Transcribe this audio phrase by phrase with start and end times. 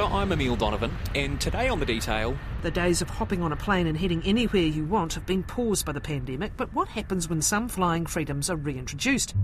[0.00, 2.34] I'm Emile Donovan, and today on The Detail.
[2.62, 5.84] The days of hopping on a plane and heading anywhere you want have been paused
[5.84, 9.34] by the pandemic, but what happens when some flying freedoms are reintroduced?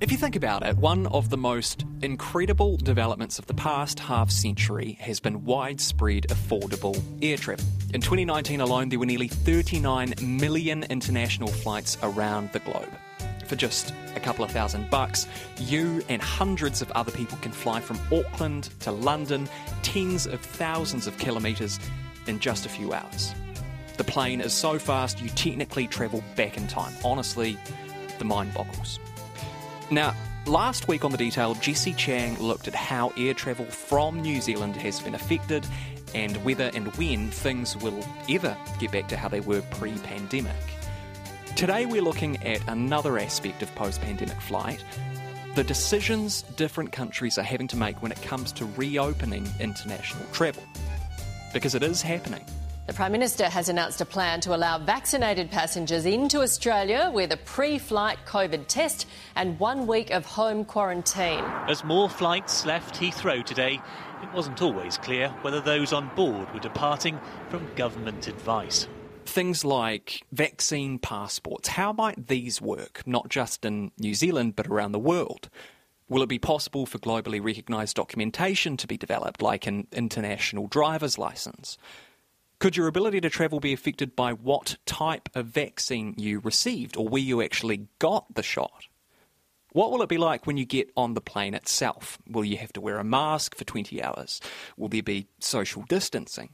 [0.00, 4.30] If you think about it, one of the most incredible developments of the past half
[4.30, 7.66] century has been widespread affordable air travel.
[7.92, 12.88] In 2019 alone, there were nearly 39 million international flights around the globe
[13.50, 15.26] for just a couple of thousand bucks,
[15.58, 19.48] you and hundreds of other people can fly from Auckland to London,
[19.82, 21.80] tens of thousands of kilometres
[22.28, 23.34] in just a few hours.
[23.96, 26.94] The plane is so fast you technically travel back in time.
[27.04, 27.58] Honestly,
[28.20, 29.00] the mind boggles.
[29.90, 30.14] Now,
[30.46, 34.76] last week on The Detail, Jessie Chiang looked at how air travel from New Zealand
[34.76, 35.66] has been affected
[36.14, 40.79] and whether and when things will ever get back to how they were pre pandemic.
[41.60, 44.82] Today, we're looking at another aspect of post pandemic flight
[45.54, 50.62] the decisions different countries are having to make when it comes to reopening international travel.
[51.52, 52.46] Because it is happening.
[52.86, 57.36] The Prime Minister has announced a plan to allow vaccinated passengers into Australia with a
[57.36, 59.06] pre flight COVID test
[59.36, 61.44] and one week of home quarantine.
[61.68, 63.82] As more flights left Heathrow today,
[64.22, 68.88] it wasn't always clear whether those on board were departing from government advice
[69.26, 71.68] things like vaccine passports.
[71.68, 75.48] How might these work, not just in New Zealand but around the world?
[76.08, 81.18] Will it be possible for globally recognised documentation to be developed, like an international driver's
[81.18, 81.78] licence?
[82.58, 87.08] Could your ability to travel be affected by what type of vaccine you received or
[87.08, 88.88] where you actually got the shot?
[89.72, 92.18] What will it be like when you get on the plane itself?
[92.28, 94.40] Will you have to wear a mask for 20 hours?
[94.76, 96.50] Will there be social distancing?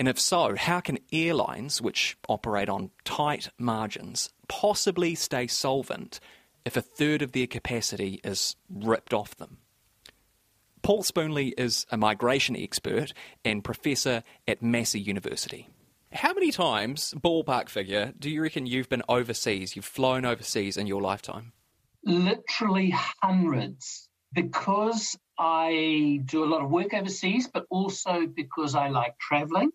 [0.00, 6.20] And if so, how can airlines, which operate on tight margins, possibly stay solvent
[6.64, 9.58] if a third of their capacity is ripped off them?
[10.80, 13.12] Paul Spoonley is a migration expert
[13.44, 15.68] and professor at Massey University.
[16.12, 20.86] How many times, ballpark figure, do you reckon you've been overseas, you've flown overseas in
[20.86, 21.52] your lifetime?
[22.06, 24.08] Literally hundreds.
[24.32, 29.70] Because I do a lot of work overseas, but also because I like traveling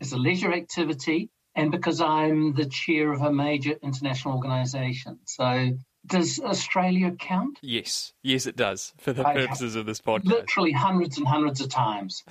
[0.00, 5.18] as a leisure activity and because I'm the chair of a major international organisation.
[5.24, 7.58] So does Australia count?
[7.62, 10.26] Yes, yes, it does for the purposes of this podcast.
[10.26, 12.22] Literally hundreds and hundreds of times.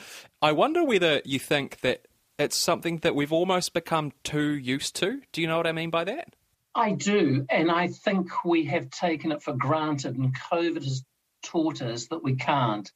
[0.41, 5.21] I wonder whether you think that it's something that we've almost become too used to.
[5.31, 6.35] Do you know what I mean by that?
[6.73, 11.03] I do, and I think we have taken it for granted, and COVID has
[11.41, 12.91] taught us that we can't.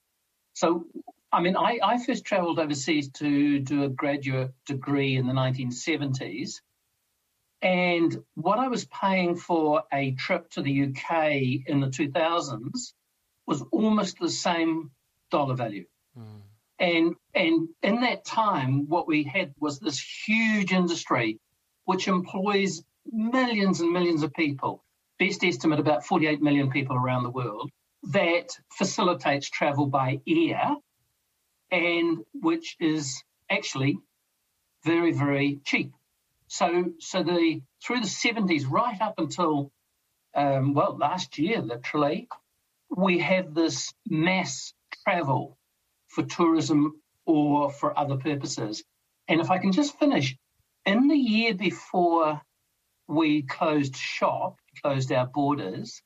[0.54, 0.86] So
[1.32, 6.62] I mean, I, I first travelled overseas to do a graduate degree in the 1970s.
[7.62, 12.94] And what I was paying for a trip to the UK in the 2000s
[13.46, 14.92] was almost the same
[15.30, 15.86] dollar value.
[16.18, 16.42] Mm.
[16.80, 21.40] And, and in that time, what we had was this huge industry
[21.86, 24.84] which employs millions and millions of people,
[25.18, 27.70] best estimate about 48 million people around the world,
[28.04, 30.76] that facilitates travel by air
[31.72, 33.98] and which is actually
[34.86, 35.94] very, very cheap.
[36.48, 39.72] So, so the through the 70s, right up until
[40.36, 42.28] um, well, last year, literally,
[42.90, 45.58] we had this mass travel
[46.08, 48.84] for tourism or for other purposes.
[49.28, 50.36] And if I can just finish,
[50.86, 52.42] in the year before
[53.08, 56.02] we closed shop, closed our borders,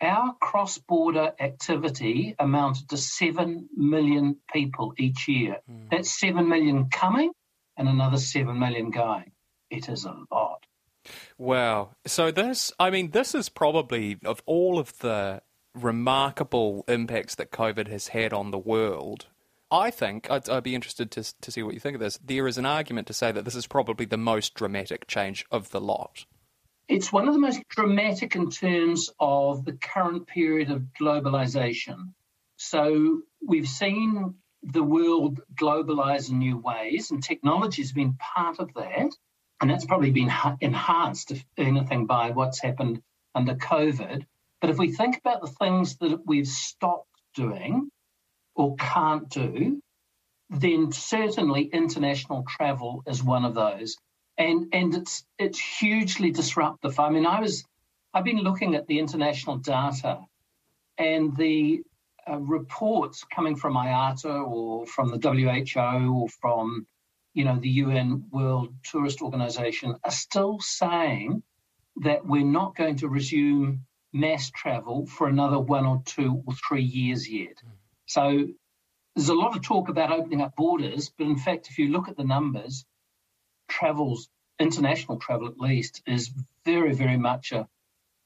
[0.00, 5.58] our cross border activity amounted to 7 million people each year.
[5.70, 5.90] Mm.
[5.90, 7.32] That's 7 million coming
[7.76, 9.32] and another 7 million going.
[9.70, 10.64] It is a lot.
[11.38, 11.90] Wow.
[12.06, 15.42] So, this, I mean, this is probably, of all of the
[15.74, 19.26] remarkable impacts that COVID has had on the world,
[19.70, 22.18] I think, I'd, I'd, be interested to, to see what you think of this.
[22.24, 25.70] There is an argument to say that this is probably the most dramatic change of
[25.70, 26.24] the lot.
[26.88, 32.12] It's one of the most dramatic in terms of the current period of globalization.
[32.58, 38.72] So we've seen the world globalize in new ways, and technology has been part of
[38.74, 39.10] that.
[39.60, 40.30] And that's probably been
[40.60, 43.02] enhanced, if anything, by what's happened
[43.34, 44.24] under COVID.
[44.60, 47.90] But if we think about the things that we've stopped doing
[48.54, 49.82] or can't do,
[50.50, 53.96] then certainly international travel is one of those
[54.38, 56.98] and and it's it's hugely disruptive.
[56.98, 57.64] I mean, I was
[58.12, 60.20] I've been looking at the international data,
[60.98, 61.82] and the
[62.28, 66.86] uh, reports coming from IATA or from the WHO or from
[67.34, 71.42] you know the UN World Tourist Organization are still saying
[72.02, 76.82] that we're not going to resume mass travel for another one or two or three
[76.82, 77.56] years yet.
[77.64, 77.70] Mm.
[78.06, 78.48] So
[79.14, 82.08] there's a lot of talk about opening up borders, but in fact, if you look
[82.08, 82.84] at the numbers,
[83.68, 84.28] travels,
[84.58, 86.30] international travel at least, is
[86.64, 87.68] very, very much a,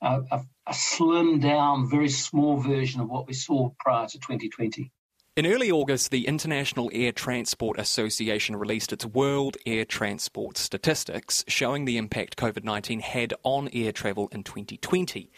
[0.01, 4.91] a, a slimmed down, very small version of what we saw prior to 2020.
[5.37, 11.85] In early August, the International Air Transport Association released its World Air Transport statistics showing
[11.85, 15.31] the impact COVID 19 had on air travel in 2020.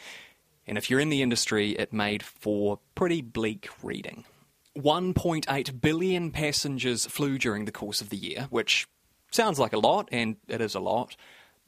[0.67, 4.25] And if you're in the industry, it made for pretty bleak reading.
[4.77, 8.89] 1.8 billion passengers flew during the course of the year, which
[9.33, 11.17] sounds like a lot, and it is a lot,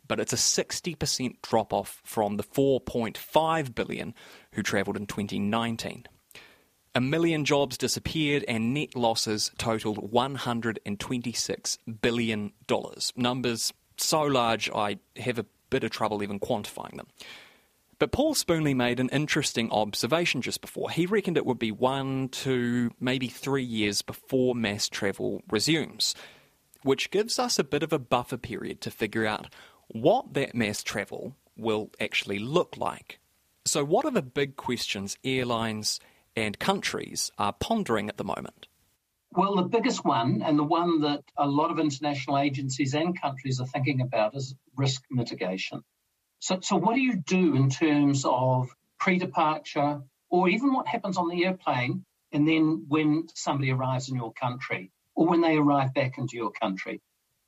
[0.07, 4.15] but it's a 60% drop off from the 4.5 billion
[4.53, 6.07] who travelled in 2019.
[6.97, 12.53] A million jobs disappeared and net losses totaled $126 billion.
[13.17, 17.09] Numbers so large I have a bit of trouble even quantifying them.
[17.99, 20.91] But Paul Spoonley made an interesting observation just before.
[20.91, 26.15] He reckoned it would be one, two, maybe three years before mass travel resumes,
[26.85, 29.49] which gives us a bit of a buffer period to figure out
[29.89, 33.19] what that mass travel will actually look like.
[33.65, 35.99] So, what are the big questions airlines
[36.37, 38.69] and countries are pondering at the moment?
[39.33, 43.61] Well, the biggest one, and the one that a lot of international agencies and countries
[43.61, 45.83] are thinking about, is risk mitigation.
[46.39, 51.17] So, so what do you do in terms of pre departure or even what happens
[51.17, 55.95] on the airplane and then when somebody arrives in your country or when they arrive
[55.95, 57.01] back into your country?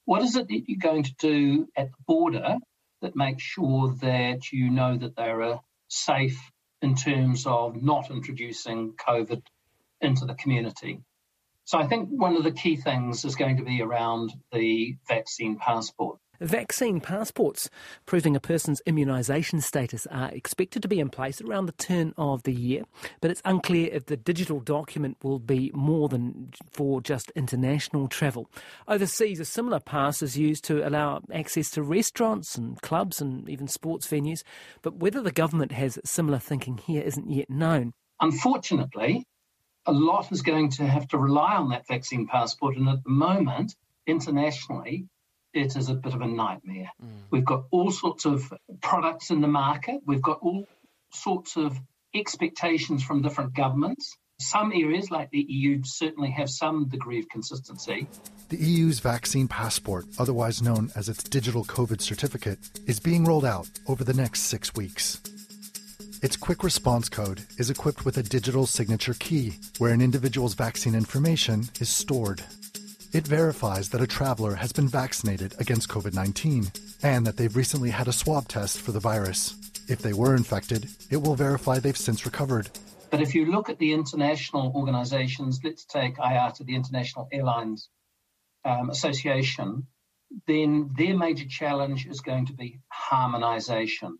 [0.05, 2.57] What is it that you're going to do at the border
[3.03, 5.59] that makes sure that you know that they're uh,
[5.89, 6.41] safe
[6.83, 9.43] in terms of not introducing COVID
[10.01, 11.01] into the community.
[11.65, 15.57] So I think one of the key things is going to be around the vaccine
[15.57, 16.19] passport.
[16.41, 17.71] Vaccine passports
[18.05, 22.43] proving a person's immunisation status are expected to be in place around the turn of
[22.43, 22.83] the year,
[23.21, 28.51] but it's unclear if the digital document will be more than for just international travel.
[28.87, 33.69] Overseas, a similar pass is used to allow access to restaurants and clubs and even
[33.69, 34.43] sports venues,
[34.83, 37.93] but whether the government has similar thinking here isn't yet known.
[38.21, 39.25] Unfortunately,
[39.87, 43.11] a lot is going to have to rely on that vaccine passport, and at the
[43.11, 43.75] moment,
[44.07, 45.07] internationally,
[45.57, 46.91] it is a bit of a nightmare.
[47.03, 47.09] Mm.
[47.31, 50.01] We've got all sorts of products in the market.
[50.07, 50.67] We've got all
[51.13, 51.79] sorts of
[52.15, 54.17] expectations from different governments.
[54.39, 58.07] Some areas, like the EU, certainly have some degree of consistency.
[58.51, 63.69] The EU's vaccine passport, otherwise known as its digital COVID certificate, is being rolled out
[63.89, 65.21] over the next six weeks.
[66.23, 70.95] Its quick response code is equipped with a digital signature key where an individual's vaccine
[70.95, 72.43] information is stored.
[73.13, 76.71] It verifies that a traveler has been vaccinated against COVID 19
[77.03, 79.55] and that they've recently had a swab test for the virus.
[79.89, 82.71] If they were infected, it will verify they've since recovered.
[83.11, 87.89] But if you look at the international organizations, let's take IATA, the International Airlines
[88.65, 89.87] um, Association,
[90.47, 94.19] then their major challenge is going to be harmonization.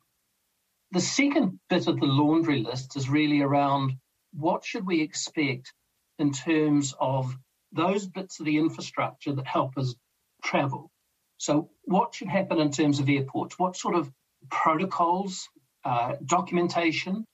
[0.93, 3.95] The second bit of the laundry list is really around
[4.33, 5.73] what should we expect
[6.19, 7.37] in terms of
[7.73, 9.95] those bits of the infrastructure that help us
[10.43, 10.91] travel.
[11.39, 13.59] So, what should happen in terms of airports?
[13.59, 14.11] What sort of
[14.51, 15.49] protocols,
[15.85, 17.27] uh, documentation,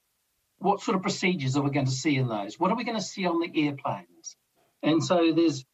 [0.57, 2.59] what sort of procedures are we going to see in those?
[2.59, 4.35] What are we going to see on the airplanes?
[4.81, 5.65] And so, there's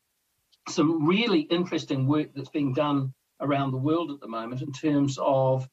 [0.68, 5.18] some really interesting work that's being done around the world at the moment in terms
[5.20, 5.68] of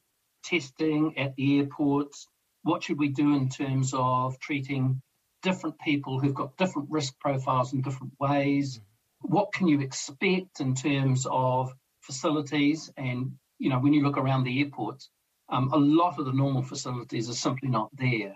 [0.44, 2.28] testing at the airports.
[2.62, 5.02] What should we do in terms of treating
[5.46, 8.80] different people who've got different risk profiles in different ways.
[9.20, 12.90] What can you expect in terms of facilities?
[12.96, 15.08] And, you know, when you look around the airports,
[15.48, 18.34] um, a lot of the normal facilities are simply not there.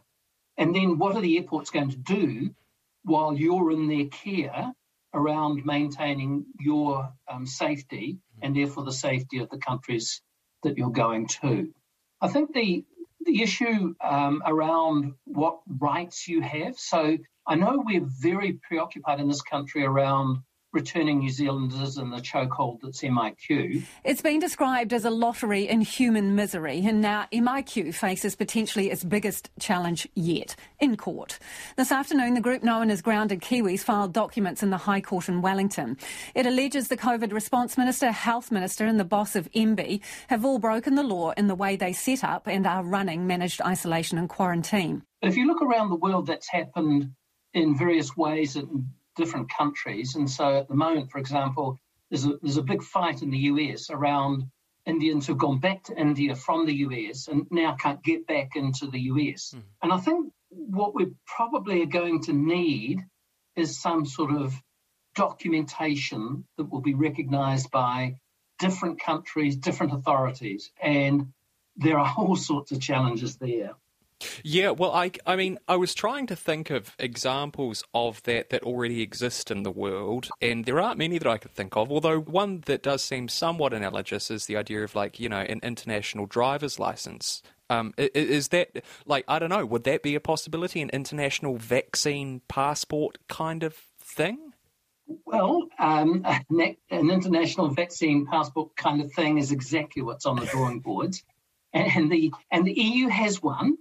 [0.57, 2.55] And then what are the airports going to do
[3.03, 4.73] while you're in their care
[5.13, 10.23] around maintaining your um, safety and therefore the safety of the countries
[10.63, 11.75] that you're going to?
[12.21, 12.85] I think the
[13.27, 16.79] the issue um, around what rights you have.
[16.79, 22.19] So I know we're very preoccupied in this country around returning New Zealanders in the
[22.19, 23.83] chokehold that's MIQ.
[24.05, 29.03] It's been described as a lottery in human misery, and now MIQ faces potentially its
[29.03, 31.39] biggest challenge yet in court.
[31.77, 35.43] This afternoon, the group known as Grounded Kiwis filed documents in the High Court in
[35.43, 35.97] Wellington.
[36.35, 40.59] It alleges the COVID response minister, health minister, and the boss of MBIE have all
[40.59, 44.29] broken the law in the way they set up and are running managed isolation and
[44.29, 45.03] quarantine.
[45.23, 47.13] If you look around the world, that's happened
[47.53, 48.89] in various ways in
[49.21, 50.17] different countries.
[50.17, 51.79] And so at the moment, for example,
[52.11, 54.51] there's a, there's a big fight in the US around
[54.87, 58.87] Indians who've gone back to India from the US and now can't get back into
[58.87, 59.55] the US.
[59.55, 59.63] Mm.
[59.83, 63.01] And I think what we probably are going to need
[63.57, 64.55] is some sort of
[65.15, 68.17] documentation that will be recognised by
[68.59, 71.33] different countries, different authorities, and
[71.77, 73.73] there are all sorts of challenges there.
[74.43, 78.63] Yeah, well, I, I mean, I was trying to think of examples of that that
[78.63, 81.91] already exist in the world, and there aren't many that I could think of.
[81.91, 85.61] Although one that does seem somewhat analogous is the idea of like you know an
[85.63, 87.43] international driver's license.
[87.69, 89.65] Um, is that like I don't know?
[89.65, 90.81] Would that be a possibility?
[90.81, 94.53] An international vaccine passport kind of thing?
[95.25, 100.81] Well, um, an international vaccine passport kind of thing is exactly what's on the drawing
[100.81, 101.25] boards,
[101.73, 103.79] and the and the EU has one.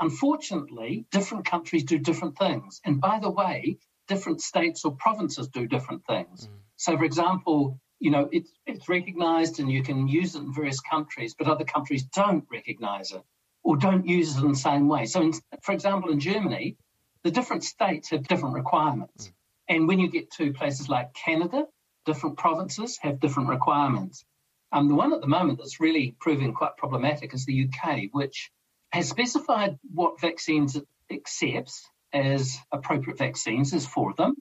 [0.00, 3.78] Unfortunately, different countries do different things, and by the way,
[4.08, 6.46] different states or provinces do different things.
[6.46, 6.50] Mm.
[6.76, 10.80] So, for example, you know it's it's recognised and you can use it in various
[10.80, 13.22] countries, but other countries don't recognise it
[13.62, 15.04] or don't use it in the same way.
[15.04, 16.76] So, in, for example, in Germany,
[17.22, 19.28] the different states have different requirements.
[19.28, 19.32] Mm.
[19.68, 21.66] And when you get to places like Canada,
[22.06, 24.24] different provinces have different requirements.
[24.72, 28.50] Um, the one at the moment that's really proving quite problematic is the UK, which
[28.92, 34.36] has specified what vaccines it accepts as appropriate vaccines, there's four of them.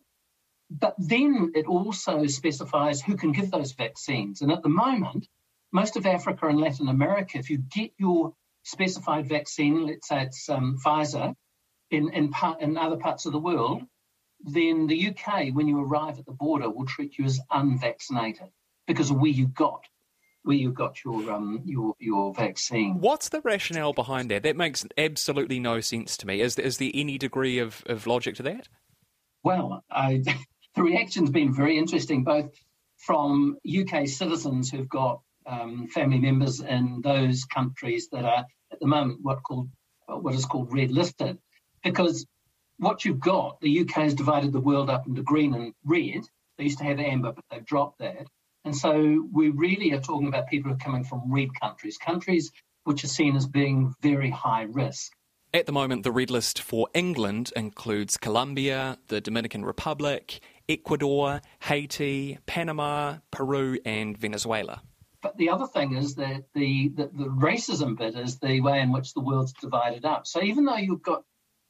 [0.71, 4.41] But then it also specifies who can give those vaccines.
[4.41, 5.27] And at the moment,
[5.71, 10.49] most of Africa and Latin America, if you get your specified vaccine, let's say it's
[10.49, 11.35] um, Pfizer,
[11.91, 13.83] in, in, part, in other parts of the world,
[14.41, 18.49] then the UK, when you arrive at the border, will treat you as unvaccinated
[18.87, 19.81] because of where you got
[20.43, 22.99] where you've got your um your your vaccine.
[22.99, 24.43] What's the rationale behind that?
[24.43, 26.41] That makes absolutely no sense to me.
[26.41, 28.67] Is there, is there any degree of, of logic to that?
[29.43, 30.23] Well, I,
[30.75, 32.51] the reaction's been very interesting, both
[32.97, 38.87] from UK citizens who've got um, family members in those countries that are at the
[38.87, 39.69] moment what called
[40.07, 41.37] what is called red listed,
[41.83, 42.25] because
[42.77, 46.23] what you've got, the UK has divided the world up into green and red.
[46.57, 48.25] They used to have amber, but they've dropped that.
[48.69, 52.51] And so we really are talking about people who are coming from red countries, countries
[52.83, 55.11] which are seen as being very high risk.
[55.55, 62.37] At the moment, the red list for England includes Colombia, the Dominican Republic, Ecuador, Haiti,
[62.45, 64.83] Panama, Peru, and Venezuela.
[65.23, 68.91] But the other thing is that the, the, the racism bit is the way in
[68.91, 70.27] which the world's divided up.
[70.27, 71.23] So even though you've got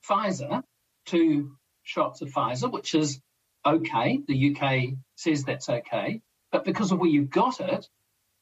[0.06, 0.64] Pfizer,
[1.06, 3.22] two shots of Pfizer, which is
[3.66, 4.20] okay.
[4.28, 6.22] The UK says that's okay.
[6.52, 7.88] But because of where you've got it,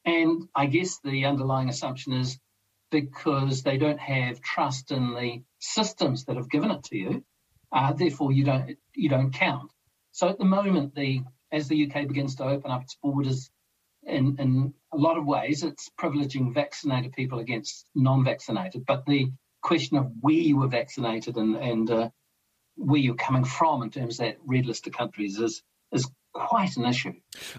[0.06, 2.40] and I guess the underlying assumption is
[2.92, 7.26] because they don't have trust in the systems that have given it to you,
[7.72, 9.72] uh, therefore you don't you don't count.
[10.12, 11.22] So at the moment, the
[11.52, 13.50] as the UK begins to open up its borders
[14.04, 18.86] in, in a lot of ways, it's privileging vaccinated people against non-vaccinated.
[18.86, 22.10] But the question of where you were vaccinated and, and uh,
[22.76, 25.62] where you're coming from in terms of that red list of countries is
[25.92, 27.14] is quite an issue.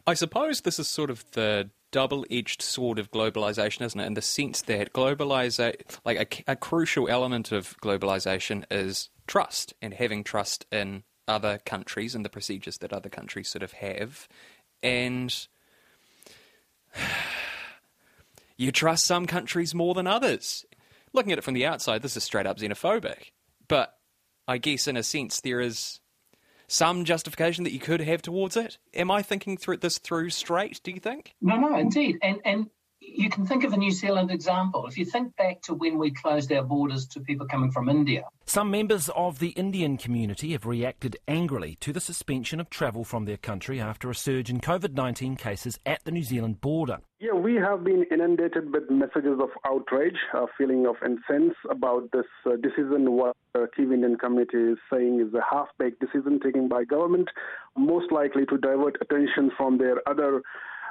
[0.06, 4.06] I suppose this is sort of the double-edged sword of globalization, isn't it?
[4.06, 9.94] In the sense that globalization, like a, a crucial element of globalization, is trust and
[9.94, 14.28] having trust in other countries and the procedures that other countries sort of have,
[14.82, 15.48] and
[18.56, 20.64] you trust some countries more than others.
[21.12, 23.32] Looking at it from the outside, this is straight up xenophobic,
[23.66, 23.98] but
[24.46, 26.00] I guess in a sense there is
[26.68, 28.78] some justification that you could have towards it.
[28.94, 30.80] Am I thinking through this through straight?
[30.84, 31.34] Do you think?
[31.40, 32.70] No, no, indeed, and and
[33.14, 34.86] you can think of a New Zealand example.
[34.86, 38.24] If you think back to when we closed our borders to people coming from India.
[38.46, 43.24] Some members of the Indian community have reacted angrily to the suspension of travel from
[43.24, 46.98] their country after a surge in COVID 19 cases at the New Zealand border.
[47.20, 52.26] Yeah, we have been inundated with messages of outrage, a feeling of incense about this
[52.46, 53.12] uh, decision.
[53.12, 57.28] What the Kiwi Indian community is saying is a half-baked decision taken by government,
[57.76, 60.42] most likely to divert attention from their other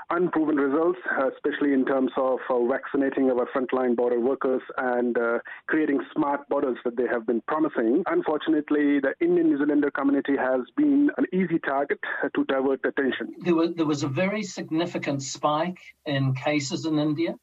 [0.10, 1.00] unproven results,
[1.34, 6.78] especially in terms of uh, vaccinating our frontline border workers and uh, creating smart borders
[6.86, 8.04] that they have been promising.
[8.08, 12.00] Unfortunately, the Indian New Zealander community has been an easy target
[12.34, 13.36] to divert attention.
[13.40, 17.36] There was, there was a very significant spike in cases in India.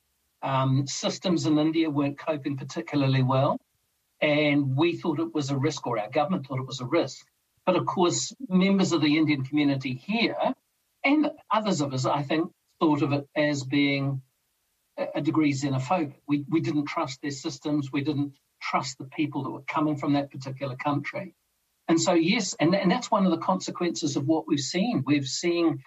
[0.42, 3.61] Um, systems in India weren't coping particularly well,
[4.21, 7.26] and we thought it was a risk, or our government thought it was a risk.
[7.66, 10.54] But of course, members of the Indian community here
[11.05, 14.23] and others of us, I think, thought of it as being
[15.15, 16.15] a degree xenophobic.
[16.27, 17.91] We, we didn't trust their systems.
[17.93, 21.35] We didn't trust the people that were coming from that particular country.
[21.89, 25.03] And so, yes, and, and that's one of the consequences of what we've seen.
[25.07, 25.83] We've seen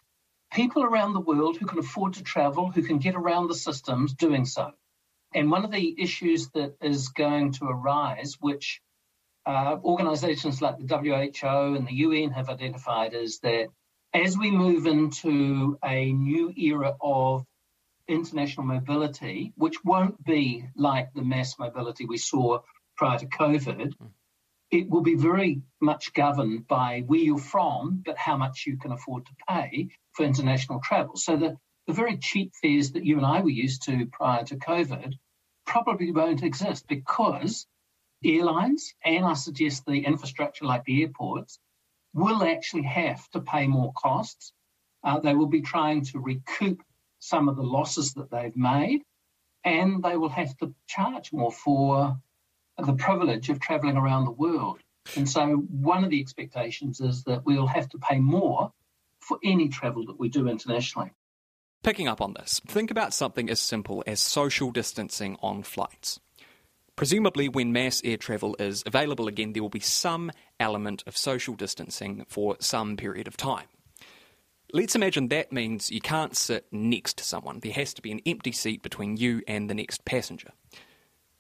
[0.54, 4.14] people around the world who can afford to travel, who can get around the systems
[4.14, 4.72] doing so.
[5.34, 8.82] And one of the issues that is going to arise, which
[9.46, 13.68] uh, organizations like the WHO and the UN have identified, is that
[14.14, 17.46] as we move into a new era of
[18.08, 22.60] international mobility, which won't be like the mass mobility we saw
[22.96, 24.10] prior to COVID, mm.
[24.72, 28.92] it will be very much governed by where you're from, but how much you can
[28.92, 31.16] afford to pay for international travel.
[31.16, 34.56] So the, the very cheap fares that you and I were used to prior to
[34.56, 35.14] COVID
[35.66, 37.68] probably won't exist because
[38.24, 41.60] airlines, and I suggest the infrastructure like the airports,
[42.18, 44.52] will actually have to pay more costs.
[45.04, 46.82] Uh, they will be trying to recoup
[47.20, 49.04] some of the losses that they've made,
[49.64, 52.18] and they will have to charge more for
[52.78, 54.80] the privilege of travelling around the world.
[55.16, 58.74] And so, one of the expectations is that we'll have to pay more
[59.22, 61.12] for any travel that we do internationally.
[61.84, 66.20] Picking up on this, think about something as simple as social distancing on flights.
[66.98, 71.54] Presumably, when mass air travel is available again, there will be some element of social
[71.54, 73.68] distancing for some period of time.
[74.74, 77.60] Let's imagine that means you can't sit next to someone.
[77.60, 80.50] There has to be an empty seat between you and the next passenger.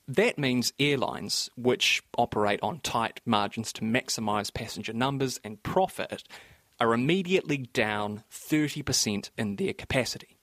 [0.08, 6.24] That means airlines, which operate on tight margins to maximise passenger numbers and profit,
[6.80, 10.37] are immediately down 30% in their capacity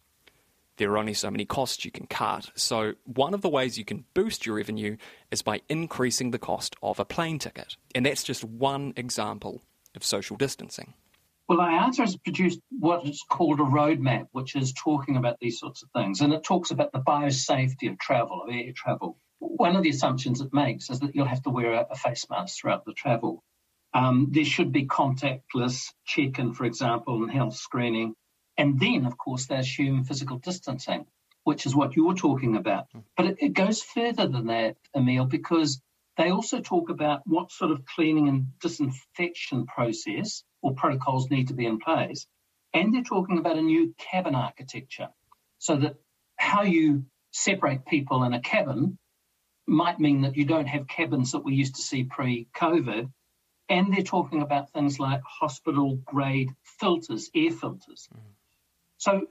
[0.76, 2.50] there are only so many costs you can cut.
[2.54, 4.97] So, one of the ways you can boost your revenue
[5.31, 7.76] is by increasing the cost of a plane ticket.
[7.95, 9.62] And that's just one example
[9.95, 10.95] of social distancing.
[11.47, 15.83] Well, IATA has produced what is called a roadmap, which is talking about these sorts
[15.83, 16.21] of things.
[16.23, 19.19] And it talks about the biosafety of travel, of air travel.
[19.40, 22.59] One of the assumptions it makes is that you'll have to wear a face mask
[22.59, 23.45] throughout the travel.
[23.93, 28.14] Um, there should be contactless check in, for example, and health screening.
[28.56, 31.06] And then, of course, they assume physical distancing,
[31.44, 32.87] which is what you're talking about.
[32.92, 33.00] Hmm.
[33.16, 35.80] But it, it goes further than that, Emile, because
[36.16, 41.55] they also talk about what sort of cleaning and disinfection process or protocols need to
[41.55, 42.26] be in place.
[42.72, 45.09] And they're talking about a new cabin architecture
[45.59, 45.96] so that
[46.37, 48.98] how you separate people in a cabin
[49.66, 53.11] might mean that you don't have cabins that we used to see pre COVID.
[53.68, 58.09] And they're talking about things like hospital grade filters, air filters.
[58.14, 58.20] Mm.
[59.05, 59.27] So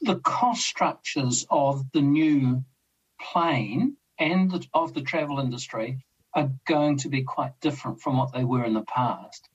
[0.00, 2.64] the cost structures of the new
[3.20, 6.04] plane and the, of the travel industry
[6.34, 9.48] are going to be quite different from what they were in the past.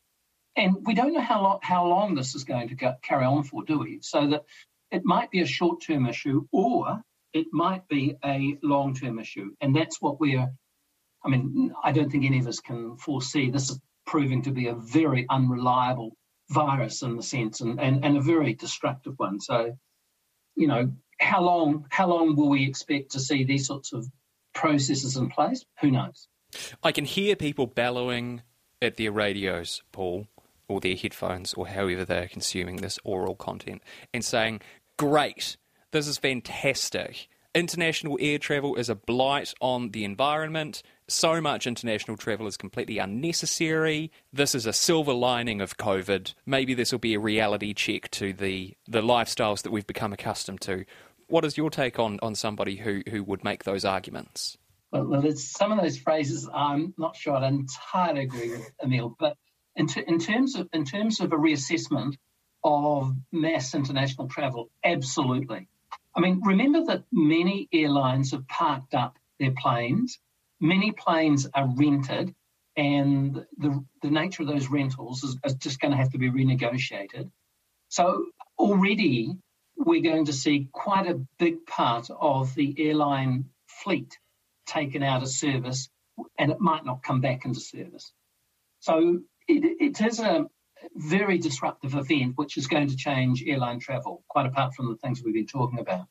[0.55, 3.43] And we don't know how long, how long this is going to go, carry on
[3.43, 3.99] for, do we?
[4.01, 4.45] So that
[4.89, 7.01] it might be a short term issue or
[7.33, 9.51] it might be a long term issue.
[9.59, 10.49] And that's what we're,
[11.25, 13.49] I mean, I don't think any of us can foresee.
[13.49, 16.15] This is proving to be a very unreliable
[16.49, 19.39] virus in the sense and, and, and a very destructive one.
[19.39, 19.77] So,
[20.55, 24.07] you know, how long how long will we expect to see these sorts of
[24.53, 25.65] processes in place?
[25.81, 26.27] Who knows?
[26.83, 28.41] I can hear people bellowing
[28.81, 30.27] at their radios, Paul,
[30.67, 33.81] or their headphones, or however they're consuming this oral content,
[34.13, 34.61] and saying,
[34.97, 35.57] Great,
[35.91, 37.27] this is fantastic.
[37.57, 42.97] International air travel is a blight on the environment so much international travel is completely
[42.97, 44.11] unnecessary.
[44.33, 46.33] This is a silver lining of COVID.
[46.45, 50.61] Maybe this will be a reality check to the, the lifestyles that we've become accustomed
[50.61, 50.85] to.
[51.27, 54.57] What is your take on, on somebody who, who would make those arguments?
[54.91, 59.37] Well, some of those phrases I'm not sure I entirely agree with, Emile, but
[59.75, 62.17] in, t- in, terms of, in terms of a reassessment
[62.63, 65.67] of mass international travel, absolutely.
[66.17, 70.19] I mean, remember that many airlines have parked up their planes
[70.59, 72.33] many planes are rented,
[72.75, 76.29] and the, the nature of those rentals is, is just going to have to be
[76.29, 77.29] renegotiated.
[77.89, 78.25] So
[78.57, 79.35] already
[79.75, 83.45] we're going to see quite a big part of the airline
[83.83, 84.17] fleet
[84.65, 85.89] taken out of service,
[86.37, 88.11] and it might not come back into service.
[88.79, 90.47] So it, it is a
[90.95, 95.21] very disruptive event which is going to change airline travel, quite apart from the things
[95.23, 96.07] we've been talking about.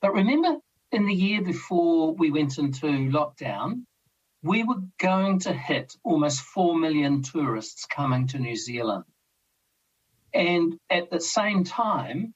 [0.00, 0.56] But remember,
[0.92, 3.84] in the year before we went into lockdown,
[4.42, 9.04] we were going to hit almost 4 million tourists coming to New Zealand.
[10.34, 12.34] And at the same time,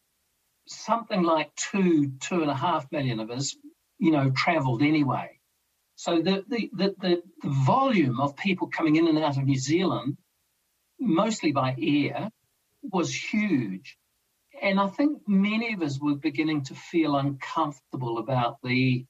[0.66, 3.54] something like two, two and a half million of us,
[3.98, 5.38] you know, travelled anyway.
[5.96, 10.16] So the, the, the, the volume of people coming in and out of New Zealand,
[10.98, 12.30] mostly by air,
[12.82, 13.98] was huge
[14.62, 19.04] and I think many of us were beginning to feel uncomfortable about the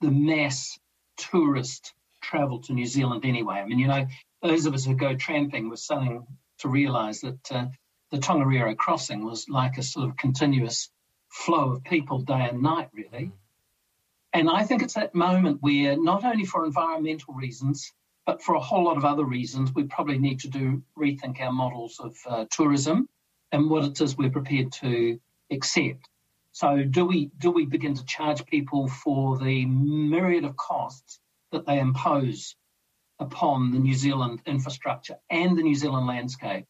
[0.00, 0.78] the mass
[1.16, 3.56] tourist travel to New Zealand anyway.
[3.56, 4.06] I mean, you know,
[4.42, 6.26] those of us who go tramping were starting
[6.58, 7.66] to realise that uh,
[8.10, 10.90] the Tongariro crossing was like a sort of continuous
[11.28, 13.26] flow of people day and night, really.
[13.26, 13.32] Mm.
[14.32, 17.92] And I think it's that moment where, not only for environmental reasons,
[18.30, 21.50] but for a whole lot of other reasons, we probably need to do rethink our
[21.50, 23.08] models of uh, tourism
[23.50, 25.18] and what it is we're prepared to
[25.50, 26.08] accept.
[26.52, 31.18] So do we do we begin to charge people for the myriad of costs
[31.50, 32.54] that they impose
[33.18, 36.66] upon the New Zealand infrastructure and the New Zealand landscape?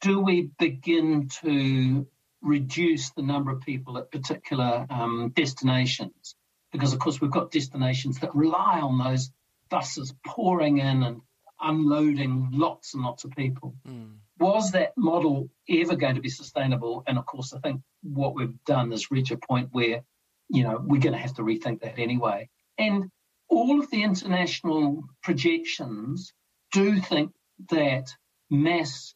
[0.00, 2.04] Do we begin to
[2.42, 6.34] reduce the number of people at particular um, destinations?
[6.72, 9.30] Because of course we've got destinations that rely on those
[9.74, 11.20] buses pouring in and
[11.60, 13.74] unloading lots and lots of people.
[13.88, 14.18] Mm.
[14.38, 17.02] Was that model ever going to be sustainable?
[17.08, 20.02] And of course, I think what we've done is reach a point where,
[20.48, 22.48] you know, we're going to have to rethink that anyway.
[22.78, 23.10] And
[23.48, 26.32] all of the international projections
[26.70, 27.32] do think
[27.70, 28.06] that
[28.50, 29.14] mass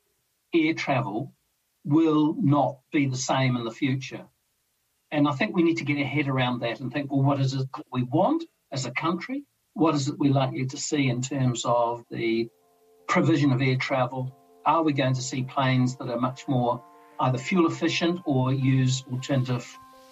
[0.53, 1.35] air travel
[1.85, 4.25] will not be the same in the future.
[5.13, 7.41] And I think we need to get our head around that and think, well, what
[7.41, 8.43] is it that we want
[8.73, 9.45] as a country?
[9.79, 12.49] What is it we're likely to see in terms of the
[13.07, 14.37] provision of air travel?
[14.67, 16.83] Are we going to see planes that are much more
[17.21, 19.65] either fuel efficient or use alternative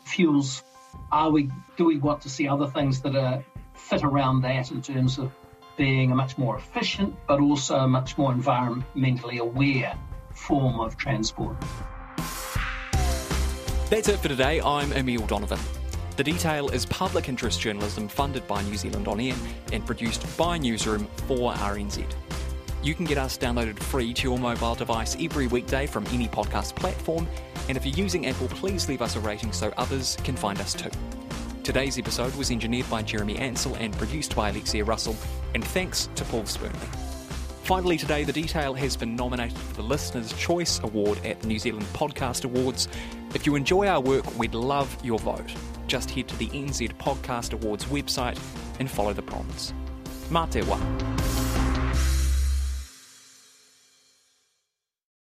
[0.04, 0.62] fuels?
[1.10, 4.82] Are we do we want to see other things that are fit around that in
[4.82, 5.32] terms of
[5.76, 9.98] being a much more efficient but also a much more environmentally aware
[10.32, 11.56] form of transport?
[13.90, 14.60] That's it for today.
[14.60, 15.58] I'm Emile Donovan.
[16.16, 19.34] The Detail is public interest journalism funded by New Zealand On Air
[19.70, 22.06] and produced by Newsroom for RNZ.
[22.82, 26.74] You can get us downloaded free to your mobile device every weekday from any podcast
[26.74, 27.28] platform,
[27.68, 30.72] and if you're using Apple, please leave us a rating so others can find us
[30.72, 30.88] too.
[31.62, 35.16] Today's episode was engineered by Jeremy Ansell and produced by Alexia Russell,
[35.54, 36.88] and thanks to Paul Spoonley.
[37.64, 41.58] Finally, today, The Detail has been nominated for the Listener's Choice Award at the New
[41.58, 42.88] Zealand Podcast Awards.
[43.34, 45.52] If you enjoy our work, we'd love your vote
[45.86, 48.38] just head to the NZ Podcast Awards website
[48.80, 49.72] and follow the prompts.
[50.30, 51.45] Wā.